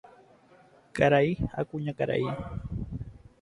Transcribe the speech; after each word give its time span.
Karai 0.95 1.29
ha 1.53 1.61
kuñakarai. 1.69 2.25